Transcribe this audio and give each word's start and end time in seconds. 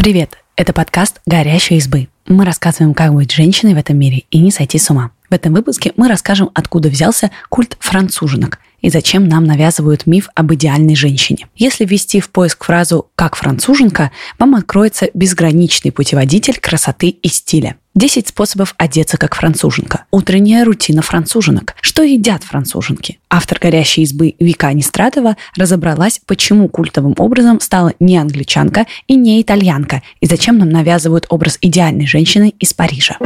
Привет! 0.00 0.38
Это 0.56 0.72
подкаст 0.72 1.20
«Горящие 1.26 1.78
избы». 1.78 2.08
Мы 2.26 2.46
рассказываем, 2.46 2.94
как 2.94 3.12
быть 3.12 3.30
женщиной 3.30 3.74
в 3.74 3.76
этом 3.76 3.98
мире 3.98 4.22
и 4.30 4.38
не 4.38 4.50
сойти 4.50 4.78
с 4.78 4.88
ума. 4.88 5.10
В 5.28 5.34
этом 5.34 5.52
выпуске 5.52 5.92
мы 5.94 6.08
расскажем, 6.08 6.48
откуда 6.54 6.88
взялся 6.88 7.30
культ 7.50 7.76
француженок 7.80 8.60
и 8.80 8.88
зачем 8.88 9.28
нам 9.28 9.44
навязывают 9.44 10.06
миф 10.06 10.30
об 10.34 10.54
идеальной 10.54 10.96
женщине. 10.96 11.48
Если 11.54 11.84
ввести 11.84 12.20
в 12.20 12.30
поиск 12.30 12.64
фразу 12.64 13.10
«как 13.14 13.36
француженка», 13.36 14.10
вам 14.38 14.54
откроется 14.54 15.10
безграничный 15.12 15.92
путеводитель 15.92 16.58
красоты 16.58 17.10
и 17.10 17.28
стиля. 17.28 17.76
10 17.94 18.28
способов 18.28 18.74
одеться 18.78 19.16
как 19.16 19.34
француженка. 19.34 20.04
Утренняя 20.10 20.64
рутина 20.64 21.02
француженок. 21.02 21.74
Что 21.80 22.02
едят 22.02 22.44
француженки? 22.44 23.18
Автор 23.28 23.58
«Горящей 23.60 24.04
избы» 24.04 24.36
Вика 24.38 24.72
Нестратова 24.72 25.36
разобралась, 25.56 26.20
почему 26.24 26.68
культовым 26.68 27.14
образом 27.18 27.60
стала 27.60 27.92
не 27.98 28.16
англичанка 28.16 28.86
и 29.08 29.16
не 29.16 29.42
итальянка, 29.42 30.02
и 30.20 30.26
зачем 30.26 30.58
нам 30.58 30.70
навязывают 30.70 31.26
образ 31.30 31.58
идеальной 31.60 32.06
женщины 32.06 32.54
из 32.60 32.72
Парижа. 32.72 33.16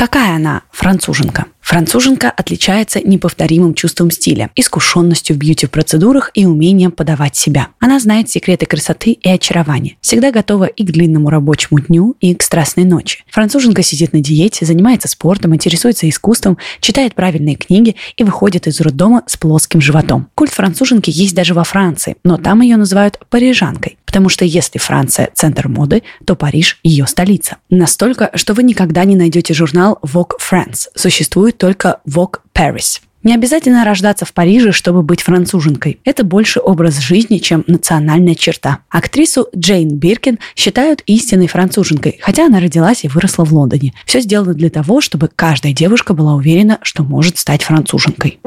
Какая 0.00 0.36
она 0.36 0.62
француженка? 0.70 1.44
Француженка 1.60 2.30
отличается 2.30 3.00
неповторимым 3.00 3.74
чувством 3.74 4.10
стиля, 4.10 4.50
искушенностью 4.56 5.36
в 5.36 5.38
бьюти-процедурах 5.38 6.30
и 6.32 6.46
умением 6.46 6.90
подавать 6.90 7.36
себя. 7.36 7.68
Она 7.78 8.00
знает 8.00 8.30
секреты 8.30 8.64
красоты 8.64 9.12
и 9.12 9.28
очарования, 9.28 9.96
всегда 10.00 10.32
готова 10.32 10.64
и 10.64 10.84
к 10.84 10.90
длинному 10.90 11.28
рабочему 11.28 11.80
дню, 11.80 12.16
и 12.18 12.34
к 12.34 12.42
страстной 12.42 12.86
ночи. 12.86 13.24
Француженка 13.30 13.82
сидит 13.82 14.14
на 14.14 14.20
диете, 14.20 14.64
занимается 14.64 15.06
спортом, 15.06 15.54
интересуется 15.54 16.08
искусством, 16.08 16.56
читает 16.80 17.14
правильные 17.14 17.56
книги 17.56 17.94
и 18.16 18.24
выходит 18.24 18.66
из 18.66 18.80
роддома 18.80 19.22
с 19.26 19.36
плоским 19.36 19.82
животом. 19.82 20.28
Культ 20.34 20.52
француженки 20.52 21.10
есть 21.10 21.34
даже 21.34 21.52
во 21.52 21.62
Франции, 21.62 22.16
но 22.24 22.38
там 22.38 22.62
ее 22.62 22.78
называют 22.78 23.20
парижанкой, 23.28 23.98
потому 24.10 24.28
что 24.28 24.44
если 24.44 24.80
Франция– 24.80 25.28
центр 25.34 25.68
моды, 25.68 26.02
то 26.24 26.34
Париж– 26.34 26.80
ее 26.82 27.06
столица. 27.06 27.58
Настолько, 27.70 28.32
что 28.34 28.54
вы 28.54 28.64
никогда 28.64 29.04
не 29.04 29.14
найдете 29.14 29.54
журнал 29.54 30.00
Vogue 30.02 30.32
France. 30.40 30.88
Существует 30.96 31.58
только 31.58 32.00
Vogue 32.08 32.40
Paris. 32.52 33.00
Не 33.22 33.36
обязательно 33.36 33.84
рождаться 33.84 34.24
в 34.24 34.32
Париже, 34.32 34.72
чтобы 34.72 35.04
быть 35.04 35.22
француженкой. 35.22 36.00
Это 36.04 36.24
больше 36.24 36.58
образ 36.58 36.98
жизни, 36.98 37.38
чем 37.38 37.62
национальная 37.68 38.34
черта. 38.34 38.80
Актрису 38.88 39.46
Джейн 39.56 39.90
Биркин 39.90 40.40
считают 40.56 41.02
истинной 41.06 41.46
француженкой, 41.46 42.18
хотя 42.20 42.46
она 42.46 42.58
родилась 42.58 43.04
и 43.04 43.08
выросла 43.08 43.44
в 43.44 43.52
Лондоне. 43.52 43.94
Все 44.06 44.20
сделано 44.20 44.54
для 44.54 44.70
того, 44.70 45.00
чтобы 45.00 45.30
каждая 45.32 45.72
девушка 45.72 46.14
была 46.14 46.34
уверена, 46.34 46.80
что 46.82 47.04
может 47.04 47.38
стать 47.38 47.62
француженкой. 47.62 48.40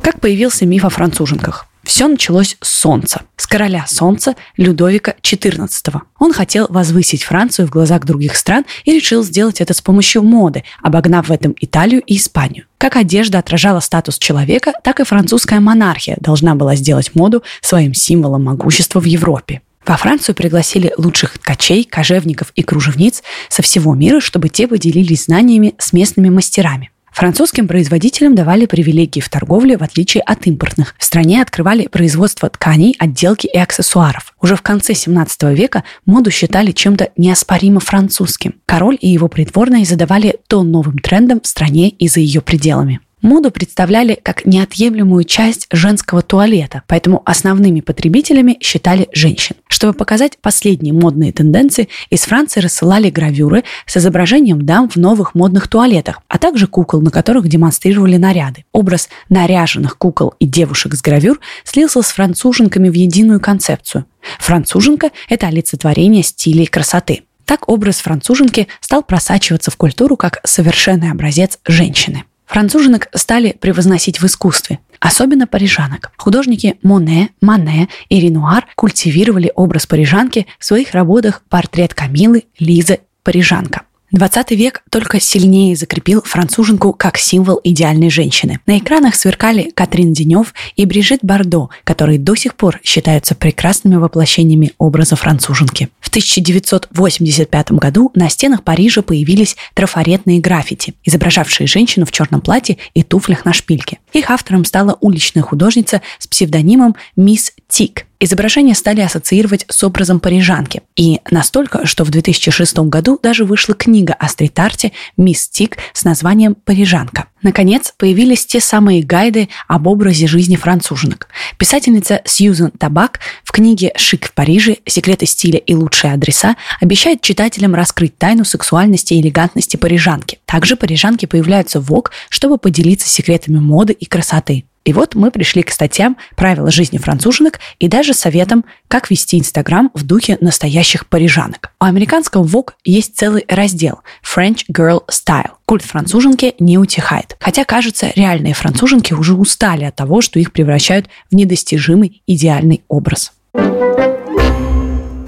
Как 0.00 0.20
появился 0.20 0.64
миф 0.64 0.84
о 0.84 0.90
француженках? 0.90 1.66
Все 1.90 2.06
началось 2.06 2.56
с 2.60 2.68
Солнца, 2.68 3.22
с 3.36 3.48
короля 3.48 3.84
Солнца 3.88 4.36
Людовика 4.56 5.16
XIV. 5.22 6.02
Он 6.20 6.32
хотел 6.32 6.68
возвысить 6.70 7.24
Францию 7.24 7.66
в 7.66 7.70
глазах 7.72 8.04
других 8.04 8.36
стран 8.36 8.64
и 8.84 8.92
решил 8.92 9.24
сделать 9.24 9.60
это 9.60 9.74
с 9.74 9.80
помощью 9.80 10.22
моды, 10.22 10.62
обогнав 10.84 11.28
в 11.28 11.32
этом 11.32 11.52
Италию 11.58 12.00
и 12.02 12.16
Испанию. 12.16 12.66
Как 12.78 12.94
одежда 12.94 13.40
отражала 13.40 13.80
статус 13.80 14.18
человека, 14.18 14.72
так 14.84 15.00
и 15.00 15.04
французская 15.04 15.58
монархия 15.58 16.16
должна 16.20 16.54
была 16.54 16.76
сделать 16.76 17.16
моду 17.16 17.42
своим 17.60 17.92
символом 17.92 18.44
могущества 18.44 19.00
в 19.00 19.06
Европе. 19.06 19.60
Во 19.84 19.96
Францию 19.96 20.36
пригласили 20.36 20.94
лучших 20.96 21.38
ткачей, 21.40 21.82
кожевников 21.82 22.52
и 22.54 22.62
кружевниц 22.62 23.24
со 23.48 23.62
всего 23.62 23.96
мира, 23.96 24.20
чтобы 24.20 24.48
те 24.48 24.68
поделились 24.68 25.24
знаниями 25.24 25.74
с 25.78 25.92
местными 25.92 26.28
мастерами. 26.28 26.92
Французским 27.12 27.68
производителям 27.68 28.34
давали 28.34 28.66
привилегии 28.66 29.20
в 29.20 29.28
торговле, 29.28 29.76
в 29.76 29.82
отличие 29.82 30.22
от 30.22 30.46
импортных. 30.46 30.94
В 30.98 31.04
стране 31.04 31.42
открывали 31.42 31.86
производство 31.86 32.48
тканей, 32.48 32.94
отделки 32.98 33.46
и 33.46 33.58
аксессуаров. 33.58 34.34
Уже 34.40 34.56
в 34.56 34.62
конце 34.62 34.94
17 34.94 35.42
века 35.54 35.84
моду 36.06 36.30
считали 36.30 36.72
чем-то 36.72 37.10
неоспоримо 37.16 37.80
французским. 37.80 38.54
Король 38.66 38.98
и 39.00 39.08
его 39.08 39.28
придворные 39.28 39.84
задавали 39.84 40.38
тон 40.48 40.70
новым 40.70 40.98
трендам 40.98 41.40
в 41.40 41.46
стране 41.46 41.90
и 41.90 42.08
за 42.08 42.20
ее 42.20 42.40
пределами. 42.40 43.00
Моду 43.22 43.50
представляли 43.50 44.18
как 44.22 44.46
неотъемлемую 44.46 45.24
часть 45.24 45.66
женского 45.70 46.22
туалета, 46.22 46.82
поэтому 46.86 47.22
основными 47.26 47.80
потребителями 47.80 48.56
считали 48.62 49.08
женщин. 49.12 49.56
Чтобы 49.68 49.92
показать 49.92 50.38
последние 50.38 50.94
модные 50.94 51.32
тенденции, 51.32 51.88
из 52.08 52.22
Франции 52.22 52.60
рассылали 52.60 53.10
гравюры 53.10 53.64
с 53.84 53.96
изображением 53.96 54.64
дам 54.64 54.88
в 54.88 54.96
новых 54.96 55.34
модных 55.34 55.68
туалетах, 55.68 56.20
а 56.28 56.38
также 56.38 56.66
кукол, 56.66 57.02
на 57.02 57.10
которых 57.10 57.46
демонстрировали 57.46 58.16
наряды. 58.16 58.64
Образ 58.72 59.10
наряженных 59.28 59.98
кукол 59.98 60.34
и 60.38 60.46
девушек 60.46 60.94
с 60.94 61.02
гравюр 61.02 61.40
слился 61.64 62.00
с 62.00 62.12
француженками 62.12 62.88
в 62.88 62.94
единую 62.94 63.40
концепцию. 63.40 64.06
Француженка– 64.38 65.10
это 65.28 65.46
олицетворение 65.48 66.22
стиля 66.22 66.62
и 66.62 66.66
красоты. 66.66 67.22
Так 67.44 67.68
образ 67.68 67.96
француженки 67.96 68.68
стал 68.80 69.02
просачиваться 69.02 69.70
в 69.70 69.76
культуру 69.76 70.16
как 70.16 70.40
совершенный 70.44 71.10
образец 71.10 71.58
женщины. 71.66 72.24
Француженок 72.50 73.06
стали 73.14 73.52
превозносить 73.52 74.20
в 74.20 74.26
искусстве, 74.26 74.80
особенно 74.98 75.46
парижанок. 75.46 76.10
Художники 76.16 76.78
Моне, 76.82 77.28
Мане 77.40 77.88
и 78.08 78.18
Ренуар 78.18 78.66
культивировали 78.74 79.52
образ 79.54 79.86
парижанки 79.86 80.48
в 80.58 80.64
своих 80.64 80.90
работах 80.90 81.42
«Портрет 81.48 81.94
Камилы», 81.94 82.46
«Лиза», 82.58 82.98
«Парижанка». 83.22 83.82
20 84.12 84.50
век 84.52 84.82
только 84.90 85.20
сильнее 85.20 85.76
закрепил 85.76 86.22
француженку 86.22 86.92
как 86.92 87.16
символ 87.16 87.60
идеальной 87.62 88.10
женщины. 88.10 88.58
На 88.66 88.78
экранах 88.78 89.14
сверкали 89.14 89.70
Катрин 89.74 90.12
Денев 90.12 90.52
и 90.74 90.84
Брижит 90.84 91.20
Бардо, 91.22 91.68
которые 91.84 92.18
до 92.18 92.34
сих 92.34 92.56
пор 92.56 92.80
считаются 92.82 93.34
прекрасными 93.34 93.96
воплощениями 93.96 94.72
образа 94.78 95.14
француженки. 95.14 95.90
В 96.00 96.08
1985 96.08 97.72
году 97.72 98.10
на 98.14 98.28
стенах 98.28 98.64
Парижа 98.64 99.02
появились 99.02 99.56
трафаретные 99.74 100.40
граффити, 100.40 100.94
изображавшие 101.04 101.68
женщину 101.68 102.04
в 102.04 102.12
черном 102.12 102.40
платье 102.40 102.78
и 102.94 103.04
туфлях 103.04 103.44
на 103.44 103.52
шпильке. 103.52 103.98
Их 104.12 104.30
автором 104.30 104.64
стала 104.64 104.98
уличная 105.00 105.44
художница 105.44 106.02
с 106.18 106.26
псевдонимом 106.26 106.96
Мисс 107.14 107.52
Тик– 107.68 108.06
Изображения 108.22 108.74
стали 108.74 109.00
ассоциировать 109.00 109.64
с 109.70 109.82
образом 109.82 110.20
парижанки. 110.20 110.82
И 110.94 111.20
настолько, 111.30 111.86
что 111.86 112.04
в 112.04 112.10
2006 112.10 112.80
году 112.80 113.18
даже 113.22 113.46
вышла 113.46 113.74
книга 113.74 114.12
о 114.12 114.28
стрит-арте 114.28 114.92
«Мисс 115.16 115.48
Тик» 115.48 115.78
с 115.94 116.04
названием 116.04 116.54
«Парижанка». 116.54 117.28
Наконец, 117.40 117.94
появились 117.96 118.44
те 118.44 118.60
самые 118.60 119.02
гайды 119.02 119.48
об 119.68 119.86
образе 119.86 120.26
жизни 120.26 120.56
француженок. 120.56 121.28
Писательница 121.56 122.20
Сьюзен 122.26 122.72
Табак 122.72 123.20
в 123.42 123.52
книге 123.52 123.92
«Шик 123.96 124.26
в 124.26 124.32
Париже. 124.34 124.76
Секреты 124.84 125.24
стиля 125.24 125.58
и 125.58 125.74
лучшие 125.74 126.12
адреса» 126.12 126.56
обещает 126.78 127.22
читателям 127.22 127.74
раскрыть 127.74 128.18
тайну 128.18 128.44
сексуальности 128.44 129.14
и 129.14 129.22
элегантности 129.22 129.78
парижанки. 129.78 130.40
Также 130.44 130.76
парижанки 130.76 131.24
появляются 131.24 131.80
в 131.80 131.86
ВОК, 131.86 132.10
чтобы 132.28 132.58
поделиться 132.58 133.08
секретами 133.08 133.60
моды 133.60 133.94
и 133.94 134.04
красоты. 134.04 134.64
И 134.84 134.92
вот 134.92 135.14
мы 135.14 135.30
пришли 135.30 135.62
к 135.62 135.70
статьям 135.70 136.16
«Правила 136.36 136.70
жизни 136.70 136.98
француженок» 136.98 137.60
и 137.78 137.88
даже 137.88 138.14
советам, 138.14 138.64
как 138.88 139.10
вести 139.10 139.38
Инстаграм 139.38 139.90
в 139.94 140.04
духе 140.04 140.38
настоящих 140.40 141.06
парижанок. 141.06 141.72
У 141.80 141.84
американского 141.84 142.44
Vogue 142.44 142.72
есть 142.84 143.16
целый 143.16 143.44
раздел 143.48 144.00
«French 144.24 144.64
Girl 144.72 145.02
Style». 145.08 145.50
Культ 145.66 145.82
француженки 145.82 146.54
не 146.58 146.78
утихает. 146.78 147.36
Хотя, 147.40 147.64
кажется, 147.64 148.12
реальные 148.16 148.54
француженки 148.54 149.12
уже 149.12 149.34
устали 149.34 149.84
от 149.84 149.96
того, 149.96 150.20
что 150.22 150.38
их 150.38 150.52
превращают 150.52 151.08
в 151.30 151.34
недостижимый 151.34 152.22
идеальный 152.26 152.82
образ. 152.88 153.32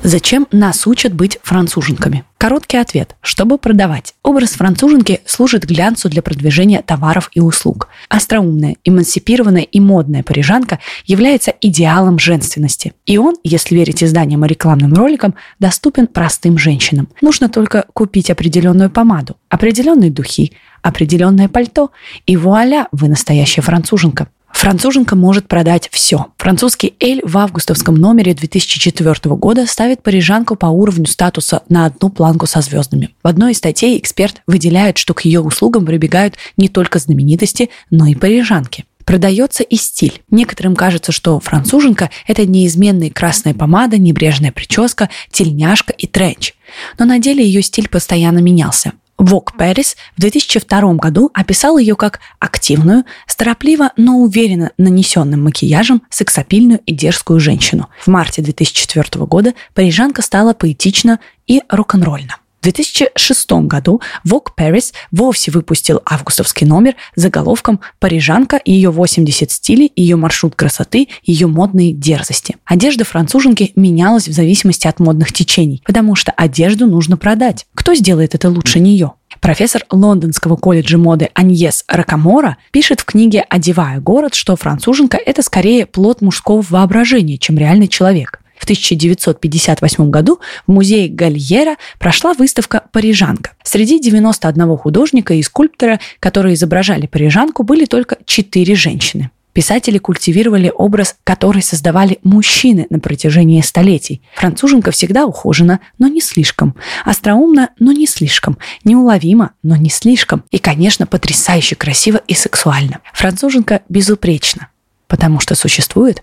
Зачем 0.04 0.48
нас 0.50 0.84
учат 0.88 1.14
быть 1.14 1.38
француженками? 1.44 2.24
Короткий 2.36 2.76
ответ. 2.76 3.14
Чтобы 3.22 3.56
продавать. 3.56 4.14
Образ 4.24 4.50
француженки 4.50 5.20
служит 5.26 5.64
глянцу 5.64 6.08
для 6.08 6.22
продвижения 6.22 6.82
товаров 6.82 7.30
и 7.34 7.40
услуг. 7.40 7.86
Остроумная, 8.08 8.74
эмансипированная 8.82 9.62
и 9.62 9.78
модная 9.78 10.24
парижанка 10.24 10.80
является 11.06 11.54
идеалом 11.60 12.18
женственности. 12.18 12.94
И 13.06 13.16
он, 13.16 13.36
если 13.44 13.76
верить 13.76 14.02
изданиям 14.02 14.44
и 14.44 14.48
рекламным 14.48 14.92
роликам, 14.92 15.36
доступен 15.60 16.08
простым 16.08 16.58
женщинам. 16.58 17.08
Нужно 17.20 17.48
только 17.48 17.84
купить 17.92 18.28
определенную 18.28 18.90
помаду, 18.90 19.36
определенные 19.48 20.10
духи, 20.10 20.52
определенное 20.82 21.48
пальто, 21.48 21.92
и 22.26 22.36
вуаля, 22.36 22.88
вы 22.90 23.06
настоящая 23.06 23.62
француженка. 23.62 24.26
Француженка 24.52 25.16
может 25.16 25.48
продать 25.48 25.88
все. 25.90 26.26
Французский 26.36 26.94
Эль 27.00 27.20
в 27.24 27.36
августовском 27.36 27.96
номере 27.96 28.34
2004 28.34 29.34
года 29.34 29.66
ставит 29.66 30.02
парижанку 30.02 30.54
по 30.54 30.66
уровню 30.66 31.06
статуса 31.06 31.62
на 31.68 31.86
одну 31.86 32.10
планку 32.10 32.46
со 32.46 32.60
звездами. 32.60 33.10
В 33.22 33.28
одной 33.28 33.52
из 33.52 33.58
статей 33.58 33.98
эксперт 33.98 34.42
выделяет, 34.46 34.98
что 34.98 35.14
к 35.14 35.24
ее 35.24 35.40
услугам 35.40 35.84
прибегают 35.84 36.36
не 36.56 36.68
только 36.68 36.98
знаменитости, 36.98 37.70
но 37.90 38.06
и 38.06 38.14
парижанки. 38.14 38.84
Продается 39.04 39.64
и 39.64 39.76
стиль. 39.76 40.22
Некоторым 40.30 40.76
кажется, 40.76 41.12
что 41.12 41.40
француженка– 41.40 42.10
это 42.26 42.46
неизменная 42.46 43.10
красная 43.10 43.54
помада, 43.54 43.98
небрежная 43.98 44.52
прическа, 44.52 45.10
тельняшка 45.30 45.92
и 45.92 46.06
тренч. 46.06 46.54
Но 46.98 47.04
на 47.04 47.18
деле 47.18 47.44
ее 47.44 47.62
стиль 47.62 47.88
постоянно 47.88 48.38
менялся. 48.38 48.92
Vogue 49.18 49.50
Paris 49.58 49.96
в 50.16 50.20
2002 50.20 50.94
году 50.94 51.30
описал 51.34 51.78
ее 51.78 51.94
как 51.96 52.20
активную, 52.38 53.04
торопливо, 53.42 53.90
но 53.96 54.18
уверенно 54.18 54.70
нанесенным 54.78 55.42
макияжем 55.42 56.02
сексапильную 56.10 56.78
и 56.86 56.94
дерзкую 56.94 57.40
женщину. 57.40 57.88
В 58.00 58.06
марте 58.06 58.40
2004 58.40 59.24
года 59.26 59.52
парижанка 59.74 60.22
стала 60.22 60.54
поэтична 60.54 61.18
и 61.48 61.60
рок-н-ролльна. 61.68 62.36
В 62.62 62.64
2006 62.64 63.50
году 63.66 64.00
Vogue 64.24 64.50
Paris 64.56 64.92
вовсе 65.10 65.50
выпустил 65.50 66.00
августовский 66.06 66.64
номер 66.64 66.94
с 67.16 67.22
заголовком 67.22 67.80
«Парижанка, 67.98 68.60
ее 68.64 68.92
80 68.92 69.50
стилей, 69.50 69.90
ее 69.96 70.14
маршрут 70.14 70.54
красоты, 70.54 71.08
ее 71.24 71.48
модные 71.48 71.92
дерзости». 71.92 72.54
Одежда 72.64 73.04
француженки 73.04 73.72
менялась 73.74 74.28
в 74.28 74.32
зависимости 74.32 74.86
от 74.86 75.00
модных 75.00 75.32
течений, 75.32 75.82
потому 75.84 76.14
что 76.14 76.30
одежду 76.30 76.86
нужно 76.86 77.16
продать. 77.16 77.66
Кто 77.74 77.96
сделает 77.96 78.36
это 78.36 78.48
лучше 78.48 78.78
нее? 78.78 79.14
Профессор 79.40 79.84
Лондонского 79.90 80.54
колледжа 80.54 80.98
моды 80.98 81.30
Аньес 81.34 81.82
Ракамора 81.88 82.58
пишет 82.70 83.00
в 83.00 83.04
книге 83.04 83.44
«Одевая 83.48 83.98
город», 83.98 84.36
что 84.36 84.54
француженка– 84.54 85.16
это 85.26 85.42
скорее 85.42 85.84
плод 85.84 86.22
мужского 86.22 86.62
воображения, 86.62 87.38
чем 87.38 87.58
реальный 87.58 87.88
человек. 87.88 88.41
В 88.62 88.64
1958 88.64 90.10
году 90.10 90.38
в 90.68 90.70
музее 90.70 91.08
Гальера 91.08 91.78
прошла 91.98 92.32
выставка 92.32 92.84
«Парижанка». 92.92 93.50
Среди 93.64 93.98
91 93.98 94.76
художника 94.76 95.34
и 95.34 95.42
скульптора, 95.42 95.98
которые 96.20 96.54
изображали 96.54 97.08
парижанку, 97.08 97.64
были 97.64 97.86
только 97.86 98.18
четыре 98.24 98.76
женщины. 98.76 99.32
Писатели 99.52 99.98
культивировали 99.98 100.72
образ, 100.72 101.16
который 101.24 101.60
создавали 101.60 102.20
мужчины 102.22 102.86
на 102.88 103.00
протяжении 103.00 103.60
столетий. 103.62 104.22
Француженка 104.36 104.92
всегда 104.92 105.26
ухожена, 105.26 105.80
но 105.98 106.06
не 106.06 106.20
слишком. 106.20 106.76
Остроумна, 107.04 107.70
но 107.80 107.90
не 107.90 108.06
слишком. 108.06 108.58
Неуловима, 108.84 109.54
но 109.64 109.74
не 109.74 109.90
слишком. 109.90 110.44
И, 110.52 110.58
конечно, 110.58 111.04
потрясающе 111.08 111.74
красиво 111.74 112.20
и 112.28 112.34
сексуально. 112.34 113.00
Француженка 113.12 113.80
безупречна, 113.88 114.68
потому 115.08 115.40
что 115.40 115.56
существует 115.56 116.22